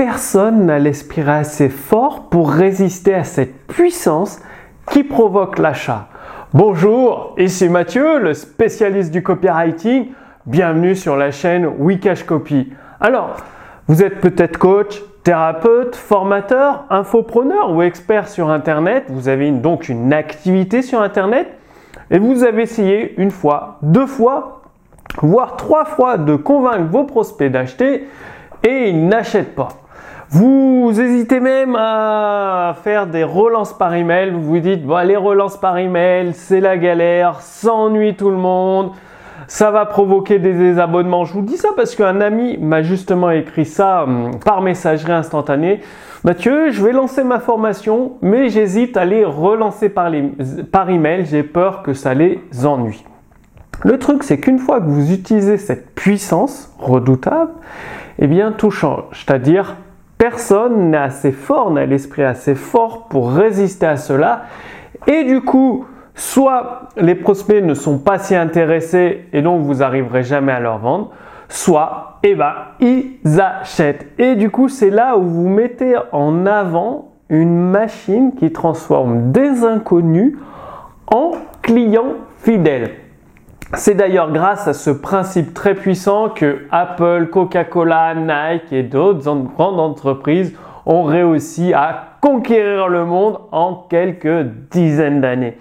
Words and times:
personne 0.00 0.64
n'a 0.64 0.78
l'esprit 0.78 1.28
assez 1.28 1.68
fort 1.68 2.30
pour 2.30 2.50
résister 2.50 3.12
à 3.12 3.22
cette 3.22 3.66
puissance 3.66 4.40
qui 4.90 5.04
provoque 5.04 5.58
l'achat. 5.58 6.08
Bonjour, 6.54 7.34
ici 7.36 7.68
Mathieu, 7.68 8.18
le 8.18 8.32
spécialiste 8.32 9.10
du 9.10 9.22
copywriting. 9.22 10.06
Bienvenue 10.46 10.96
sur 10.96 11.18
la 11.18 11.30
chaîne 11.30 11.66
Wikash 11.66 12.22
Copy. 12.22 12.72
Alors, 12.98 13.36
vous 13.88 14.02
êtes 14.02 14.20
peut-être 14.20 14.56
coach, 14.56 15.02
thérapeute, 15.22 15.94
formateur, 15.94 16.86
infopreneur 16.88 17.70
ou 17.70 17.82
expert 17.82 18.26
sur 18.26 18.48
Internet. 18.48 19.04
Vous 19.10 19.28
avez 19.28 19.50
donc 19.50 19.90
une 19.90 20.14
activité 20.14 20.80
sur 20.80 21.02
Internet 21.02 21.46
et 22.10 22.18
vous 22.18 22.42
avez 22.42 22.62
essayé 22.62 23.20
une 23.20 23.30
fois, 23.30 23.76
deux 23.82 24.06
fois, 24.06 24.62
voire 25.20 25.56
trois 25.56 25.84
fois 25.84 26.16
de 26.16 26.36
convaincre 26.36 26.90
vos 26.90 27.04
prospects 27.04 27.52
d'acheter 27.52 28.08
et 28.66 28.88
ils 28.88 29.06
n'achètent 29.06 29.54
pas. 29.54 29.79
Vous 30.32 30.92
hésitez 30.96 31.40
même 31.40 31.74
à 31.76 32.76
faire 32.84 33.08
des 33.08 33.24
relances 33.24 33.76
par 33.76 33.92
email. 33.96 34.30
Vous 34.30 34.42
vous 34.42 34.60
dites, 34.60 34.84
les 35.04 35.16
relances 35.16 35.56
par 35.56 35.76
email, 35.76 36.34
c'est 36.34 36.60
la 36.60 36.76
galère, 36.76 37.40
ça 37.40 37.72
ennuie 37.72 38.14
tout 38.14 38.30
le 38.30 38.36
monde, 38.36 38.92
ça 39.48 39.72
va 39.72 39.86
provoquer 39.86 40.38
des 40.38 40.52
désabonnements. 40.52 41.24
Je 41.24 41.32
vous 41.32 41.42
dis 41.42 41.56
ça 41.56 41.70
parce 41.74 41.96
qu'un 41.96 42.20
ami 42.20 42.58
m'a 42.58 42.82
justement 42.82 43.32
écrit 43.32 43.64
ça 43.64 44.04
hum, 44.04 44.38
par 44.38 44.62
messagerie 44.62 45.10
instantanée. 45.10 45.80
Mathieu, 46.22 46.70
je 46.70 46.80
vais 46.80 46.92
lancer 46.92 47.24
ma 47.24 47.40
formation, 47.40 48.12
mais 48.22 48.50
j'hésite 48.50 48.96
à 48.96 49.04
les 49.04 49.24
relancer 49.24 49.88
par, 49.88 50.12
par 50.70 50.90
email. 50.90 51.26
J'ai 51.26 51.42
peur 51.42 51.82
que 51.82 51.92
ça 51.92 52.14
les 52.14 52.40
ennuie. 52.64 53.04
Le 53.82 53.98
truc, 53.98 54.22
c'est 54.22 54.38
qu'une 54.38 54.60
fois 54.60 54.80
que 54.80 54.86
vous 54.86 55.12
utilisez 55.12 55.56
cette 55.56 55.92
puissance 55.96 56.72
redoutable, 56.78 57.50
eh 58.20 58.28
bien, 58.28 58.52
tout 58.52 58.70
change. 58.70 59.02
C'est-à-dire, 59.12 59.74
personne 60.20 60.90
n'est 60.90 60.98
assez 60.98 61.32
fort, 61.32 61.70
n'a 61.70 61.86
l'esprit 61.86 62.24
assez 62.24 62.54
fort 62.54 63.08
pour 63.08 63.32
résister 63.32 63.86
à 63.86 63.96
cela. 63.96 64.42
Et 65.06 65.24
du 65.24 65.40
coup, 65.40 65.86
soit 66.14 66.90
les 66.98 67.14
prospects 67.14 67.64
ne 67.64 67.72
sont 67.72 67.98
pas 67.98 68.18
si 68.18 68.36
intéressés 68.36 69.24
et 69.32 69.40
donc 69.40 69.62
vous 69.62 69.76
n'arriverez 69.76 70.22
jamais 70.22 70.52
à 70.52 70.60
leur 70.60 70.76
vendre, 70.76 71.12
soit, 71.48 72.18
eh 72.22 72.34
ben, 72.34 72.52
ils 72.80 73.40
achètent. 73.40 74.06
Et 74.18 74.36
du 74.36 74.50
coup, 74.50 74.68
c'est 74.68 74.90
là 74.90 75.16
où 75.16 75.22
vous 75.22 75.48
mettez 75.48 75.94
en 76.12 76.44
avant 76.44 77.12
une 77.30 77.56
machine 77.58 78.34
qui 78.34 78.52
transforme 78.52 79.32
des 79.32 79.64
inconnus 79.64 80.36
en 81.06 81.30
clients 81.62 82.16
fidèles. 82.42 82.90
C'est 83.74 83.94
d'ailleurs 83.94 84.32
grâce 84.32 84.66
à 84.66 84.72
ce 84.72 84.90
principe 84.90 85.54
très 85.54 85.76
puissant 85.76 86.28
que 86.28 86.66
Apple, 86.72 87.28
Coca-Cola, 87.30 88.14
Nike 88.14 88.72
et 88.72 88.82
d'autres 88.82 89.20
grandes 89.20 89.78
entreprises 89.78 90.52
ont 90.86 91.04
réussi 91.04 91.72
à 91.72 92.16
conquérir 92.20 92.88
le 92.88 93.04
monde 93.04 93.38
en 93.52 93.86
quelques 93.88 94.46
dizaines 94.72 95.20
d'années. 95.20 95.56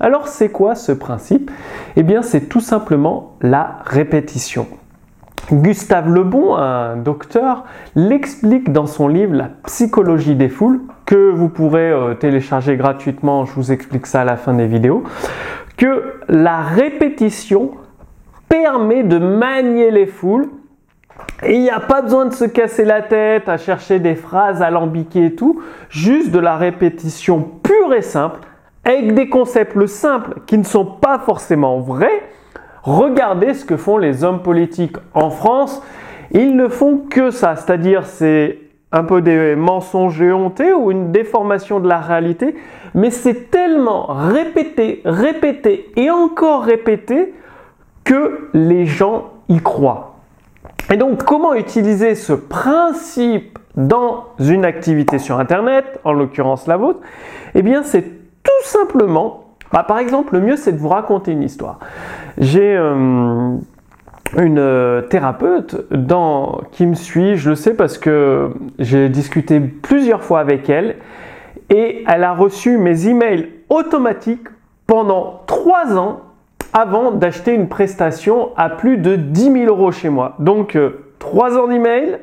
Alors 0.00 0.26
c'est 0.26 0.48
quoi 0.48 0.74
ce 0.74 0.90
principe? 0.90 1.52
Eh 1.94 2.02
bien 2.02 2.22
c'est 2.22 2.48
tout 2.48 2.60
simplement 2.60 3.36
la 3.40 3.78
répétition. 3.84 4.66
Gustave 5.50 6.08
Lebon, 6.08 6.56
un 6.56 6.96
docteur, 6.96 7.64
l'explique 7.94 8.72
dans 8.72 8.86
son 8.86 9.06
livre 9.06 9.34
La 9.34 9.50
psychologie 9.66 10.34
des 10.34 10.48
foules, 10.48 10.80
que 11.04 11.30
vous 11.30 11.48
pourrez 11.48 11.90
euh, 11.90 12.14
télécharger 12.14 12.76
gratuitement, 12.76 13.44
je 13.44 13.52
vous 13.52 13.72
explique 13.72 14.06
ça 14.06 14.22
à 14.22 14.24
la 14.24 14.36
fin 14.36 14.54
des 14.54 14.66
vidéos 14.66 15.04
la 16.28 16.62
répétition 16.62 17.72
permet 18.48 19.02
de 19.02 19.18
manier 19.18 19.90
les 19.90 20.06
foules 20.06 20.48
et 21.42 21.54
il 21.54 21.62
n'y 21.62 21.70
a 21.70 21.80
pas 21.80 22.02
besoin 22.02 22.26
de 22.26 22.32
se 22.32 22.44
casser 22.44 22.84
la 22.84 23.02
tête 23.02 23.48
à 23.48 23.56
chercher 23.56 23.98
des 23.98 24.14
phrases 24.14 24.62
alambiquées 24.62 25.26
et 25.26 25.34
tout, 25.34 25.60
juste 25.88 26.30
de 26.30 26.38
la 26.38 26.56
répétition 26.56 27.42
pure 27.62 27.94
et 27.94 28.02
simple, 28.02 28.40
avec 28.84 29.14
des 29.14 29.28
concepts 29.28 29.86
simples 29.86 30.40
qui 30.46 30.58
ne 30.58 30.64
sont 30.64 30.84
pas 30.84 31.18
forcément 31.18 31.80
vrais. 31.80 32.22
Regardez 32.82 33.54
ce 33.54 33.64
que 33.64 33.76
font 33.76 33.98
les 33.98 34.24
hommes 34.24 34.42
politiques 34.42 34.96
en 35.14 35.30
France. 35.30 35.82
Ils 36.32 36.56
ne 36.56 36.68
font 36.68 36.98
que 36.98 37.30
ça, 37.30 37.56
c'est-à-dire 37.56 38.06
c'est 38.06 38.58
un 38.92 39.04
peu 39.04 39.22
des 39.22 39.56
mensonges 39.56 40.20
éhontés 40.20 40.72
ou 40.72 40.90
une 40.90 41.12
déformation 41.12 41.80
de 41.80 41.88
la 41.88 41.98
réalité, 41.98 42.54
mais 42.94 43.10
c'est 43.10 43.50
tellement 43.50 44.06
répété, 44.06 45.00
répété 45.04 45.90
et 45.96 46.10
encore 46.10 46.62
répété 46.62 47.32
que 48.04 48.48
les 48.52 48.84
gens 48.86 49.30
y 49.48 49.60
croient. 49.60 50.16
Et 50.90 50.96
donc, 50.96 51.24
comment 51.24 51.54
utiliser 51.54 52.14
ce 52.14 52.34
principe 52.34 53.58
dans 53.76 54.26
une 54.38 54.66
activité 54.66 55.18
sur 55.18 55.38
Internet, 55.38 56.00
en 56.04 56.12
l'occurrence 56.12 56.66
la 56.66 56.76
vôtre? 56.76 57.00
Eh 57.54 57.62
bien, 57.62 57.82
c'est 57.82 58.02
tout 58.42 58.64
simplement, 58.64 59.44
bah, 59.72 59.84
par 59.84 59.98
exemple, 59.98 60.34
le 60.34 60.40
mieux, 60.40 60.56
c'est 60.56 60.72
de 60.72 60.78
vous 60.78 60.88
raconter 60.88 61.32
une 61.32 61.42
histoire. 61.42 61.78
J'ai 62.36 62.76
euh, 62.76 63.56
une 64.38 64.58
euh, 64.58 65.02
thérapeute 65.02 65.86
dans, 65.90 66.60
qui 66.72 66.86
me 66.86 66.94
suit, 66.94 67.36
je 67.36 67.50
le 67.50 67.56
sais 67.56 67.74
parce 67.74 67.98
que 67.98 68.50
j'ai 68.78 69.08
discuté 69.08 69.60
plusieurs 69.60 70.22
fois 70.22 70.40
avec 70.40 70.70
elle 70.70 70.96
et 71.70 72.04
elle 72.06 72.24
a 72.24 72.32
reçu 72.32 72.78
mes 72.78 73.08
emails 73.08 73.48
automatiques 73.68 74.46
pendant 74.86 75.42
trois 75.46 75.96
ans 75.96 76.20
avant 76.72 77.10
d'acheter 77.10 77.52
une 77.52 77.68
prestation 77.68 78.50
à 78.56 78.70
plus 78.70 78.96
de 78.96 79.16
10 79.16 79.52
000 79.52 79.64
euros 79.66 79.92
chez 79.92 80.08
moi. 80.08 80.36
Donc 80.38 80.76
euh, 80.76 81.04
trois 81.18 81.58
ans 81.58 81.68
d'emails 81.68 82.18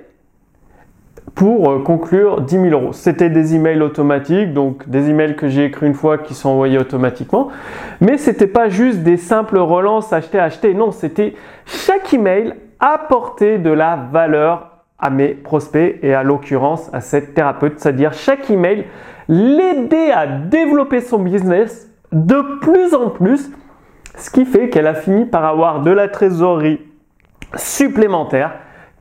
pour 1.39 1.72
euh, 1.72 1.79
conclure 1.79 2.41
10 2.41 2.51
000 2.51 2.66
euros. 2.72 2.91
C'était 2.91 3.29
des 3.29 3.55
emails 3.55 3.81
automatiques, 3.81 4.53
donc 4.53 4.89
des 4.89 5.09
emails 5.09 5.38
que 5.38 5.47
j'ai 5.47 5.63
écrits 5.63 5.88
une 5.88 5.94
fois 5.94 6.17
qui 6.17 6.33
sont 6.33 6.50
envoyés 6.50 6.77
automatiquement. 6.77 7.47
Mais 8.01 8.17
c'était 8.17 8.45
pas 8.45 8.67
juste 8.67 9.03
des 9.03 9.16
simples 9.16 9.57
relances 9.57 10.11
acheter, 10.11 10.38
acheter. 10.38 10.73
Non, 10.73 10.91
c'était 10.91 11.35
chaque 11.66 12.13
email 12.13 12.55
apporter 12.81 13.57
de 13.57 13.69
la 13.69 13.95
valeur 14.11 14.83
à 15.00 15.09
mes 15.09 15.29
prospects 15.29 15.97
et 16.03 16.13
à 16.13 16.23
l'occurrence 16.23 16.89
à 16.91 17.00
cette 17.00 17.35
thérapeute. 17.35 17.79
C'est-à-dire 17.79 18.11
chaque 18.11 18.50
email 18.50 18.83
l'aider 19.29 20.11
à 20.13 20.27
développer 20.27 21.00
son 21.00 21.19
business 21.19 21.89
de 22.11 22.59
plus 22.59 22.94
en 22.94 23.11
plus, 23.11 23.50
ce 24.17 24.29
qui 24.29 24.44
fait 24.44 24.67
qu'elle 24.67 24.88
a 24.88 24.94
fini 24.94 25.23
par 25.23 25.45
avoir 25.45 25.83
de 25.83 25.91
la 25.91 26.09
trésorerie 26.09 26.81
supplémentaire 27.56 28.56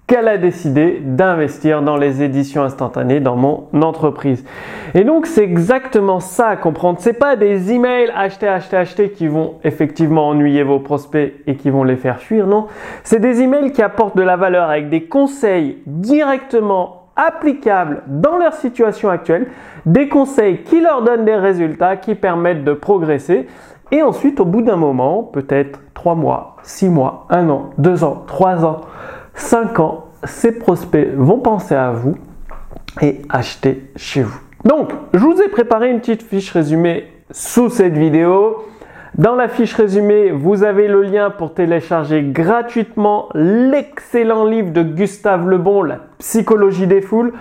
qu'elle 0.08 0.26
a 0.26 0.38
décidé 0.38 1.00
d'investir 1.04 1.82
dans 1.82 1.98
les 1.98 2.22
éditions 2.22 2.62
instantanées 2.62 3.20
dans 3.20 3.36
mon 3.36 3.68
entreprise. 3.82 4.42
Et 4.94 5.04
donc 5.04 5.26
c'est 5.26 5.44
exactement 5.44 6.18
ça 6.18 6.48
à 6.48 6.56
comprendre. 6.56 6.98
C'est 7.00 7.12
pas 7.12 7.36
des 7.36 7.70
emails 7.72 8.10
acheter, 8.16 8.48
acheter, 8.48 8.76
acheter 8.78 9.10
qui 9.10 9.28
vont 9.28 9.56
effectivement 9.64 10.28
ennuyer 10.28 10.62
vos 10.62 10.80
prospects 10.80 11.34
et 11.46 11.56
qui 11.56 11.68
vont 11.68 11.84
les 11.84 11.96
faire 11.96 12.20
fuir. 12.20 12.46
Non, 12.46 12.68
c'est 13.04 13.20
des 13.20 13.42
emails 13.42 13.70
qui 13.70 13.82
apportent 13.82 14.16
de 14.16 14.22
la 14.22 14.36
valeur 14.36 14.70
avec 14.70 14.88
des 14.88 15.04
conseils 15.04 15.78
directement 15.86 17.02
applicables 17.14 18.02
dans 18.06 18.38
leur 18.38 18.54
situation 18.54 19.10
actuelle, 19.10 19.48
des 19.84 20.08
conseils 20.08 20.62
qui 20.62 20.80
leur 20.80 21.02
donnent 21.02 21.26
des 21.26 21.36
résultats, 21.36 21.96
qui 21.96 22.14
permettent 22.14 22.64
de 22.64 22.72
progresser. 22.72 23.46
Et 23.90 24.02
ensuite, 24.02 24.40
au 24.40 24.44
bout 24.44 24.62
d'un 24.62 24.76
moment, 24.76 25.22
peut-être 25.22 25.80
trois 25.92 26.14
mois, 26.14 26.56
six 26.62 26.88
mois, 26.88 27.26
un 27.28 27.48
an, 27.50 27.70
deux 27.76 28.04
ans, 28.04 28.22
trois 28.26 28.64
ans, 28.64 28.82
5 29.38 29.78
ans, 29.78 30.06
ces 30.24 30.52
prospects 30.52 31.08
vont 31.16 31.38
penser 31.38 31.74
à 31.74 31.92
vous 31.92 32.16
et 33.00 33.22
acheter 33.28 33.90
chez 33.96 34.22
vous. 34.22 34.38
Donc, 34.64 34.92
je 35.14 35.20
vous 35.20 35.40
ai 35.40 35.48
préparé 35.48 35.90
une 35.90 36.00
petite 36.00 36.22
fiche 36.22 36.50
résumée 36.50 37.06
sous 37.30 37.70
cette 37.70 37.96
vidéo. 37.96 38.64
Dans 39.16 39.36
la 39.36 39.48
fiche 39.48 39.74
résumée, 39.74 40.32
vous 40.32 40.64
avez 40.64 40.88
le 40.88 41.02
lien 41.02 41.30
pour 41.30 41.54
télécharger 41.54 42.22
gratuitement 42.22 43.28
l'excellent 43.34 44.44
livre 44.44 44.72
de 44.72 44.82
Gustave 44.82 45.48
Lebon, 45.48 45.82
La 45.82 46.00
psychologie 46.18 46.88
des 46.88 47.00
foules. 47.00 47.32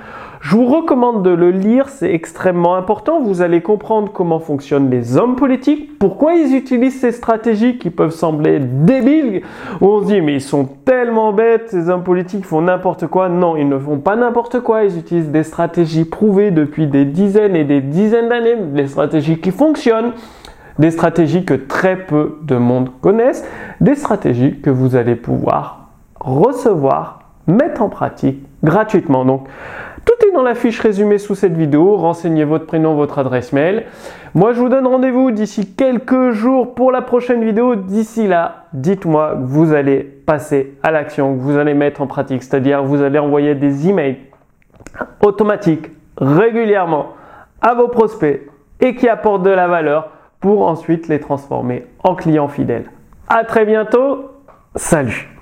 Je 0.50 0.56
vous 0.56 0.66
recommande 0.66 1.24
de 1.24 1.30
le 1.30 1.52
lire, 1.52 1.90
c'est 1.90 2.14
extrêmement 2.14 2.76
important. 2.76 3.20
Vous 3.20 3.42
allez 3.42 3.60
comprendre 3.60 4.14
comment 4.14 4.40
fonctionnent 4.40 4.90
les 4.90 5.18
hommes 5.18 5.36
politiques, 5.36 6.00
pourquoi 6.00 6.36
ils 6.36 6.56
utilisent 6.56 7.02
ces 7.02 7.12
stratégies 7.12 7.78
qui 7.78 7.90
peuvent 7.90 8.14
sembler 8.14 8.62
débiles, 8.62 9.42
où 9.82 9.88
on 9.88 10.02
se 10.04 10.06
dit 10.06 10.22
mais 10.22 10.36
ils 10.36 10.42
sont 10.42 10.64
tellement 10.86 11.34
bêtes, 11.34 11.72
ces 11.72 11.90
hommes 11.90 12.06
politiques 12.06 12.46
font 12.46 12.62
n'importe 12.62 13.08
quoi. 13.08 13.28
Non, 13.28 13.58
ils 13.58 13.68
ne 13.68 13.78
font 13.78 13.98
pas 13.98 14.16
n'importe 14.16 14.62
quoi, 14.62 14.86
ils 14.86 14.98
utilisent 14.98 15.32
des 15.32 15.44
stratégies 15.44 16.06
prouvées 16.06 16.52
depuis 16.52 16.88
des 16.88 17.04
dizaines 17.04 17.58
et 17.58 17.66
des 17.66 17.82
dizaines 17.82 18.30
d'années, 18.30 18.56
des 18.56 18.88
stratégies 18.88 19.40
qui 19.42 19.52
fonctionnent 19.52 20.14
des 20.80 20.92
stratégies 20.92 21.44
que 21.44 21.56
très 21.56 21.98
peu 21.98 22.38
de 22.44 22.56
monde 22.56 22.92
connaissent, 23.02 23.44
des 23.82 23.96
stratégies 23.96 24.62
que 24.62 24.70
vous 24.70 24.96
allez 24.96 25.18
pouvoir 25.18 25.90
recevoir, 26.22 27.20
mettre 27.48 27.82
en 27.82 27.90
pratique 27.90 28.47
gratuitement. 28.64 29.26
Donc, 29.26 29.48
tout 30.06 30.28
est 30.28 30.32
dans 30.32 30.44
la 30.44 30.56
fiche 30.56 30.80
résumée 30.80 31.18
sous 31.18 31.36
cette 31.36 31.56
vidéo. 31.56 31.98
Renseignez 31.98 32.46
votre 32.46 32.66
prénom, 32.66 32.96
votre 32.96 33.20
adresse 33.20 33.52
mail. 33.52 33.86
Moi, 34.34 34.54
je 34.54 34.60
vous 34.60 34.70
donne 34.70 34.88
rendez-vous 34.88 35.32
d'ici 35.32 35.74
quelques 35.74 36.32
jours 36.32 36.76
pour 36.76 36.92
la 36.92 37.02
prochaine 37.02 37.44
vidéo. 37.44 37.76
D'ici 37.76 38.28
là, 38.28 38.66
dites-moi 38.74 39.36
que 39.36 39.44
vous 39.44 39.74
allez 39.74 40.00
passer 40.00 40.78
à 40.84 40.92
l'action, 40.92 41.36
que 41.36 41.42
vous 41.42 41.58
allez 41.58 41.74
mettre 41.74 42.02
en 42.02 42.08
pratique. 42.08 42.44
C'est-à-dire, 42.44 42.84
vous 42.84 43.02
allez 43.02 43.20
envoyer 43.20 43.56
des 43.56 43.90
emails 43.90 44.18
automatique 45.22 45.92
régulièrement 46.18 47.14
à 47.62 47.74
vos 47.74 47.88
prospects 47.88 48.50
et 48.80 48.96
qui 48.96 49.10
apporte 49.10 49.44
de 49.44 49.50
la 49.50 49.68
valeur 49.68 50.12
pour 50.40 50.68
ensuite 50.68 51.08
les 51.08 51.20
transformer 51.20 51.86
en 52.04 52.16
clients 52.16 52.48
fidèles. 52.48 52.86
À 53.28 53.44
très 53.44 53.66
bientôt. 53.66 54.32
Salut 54.76 55.37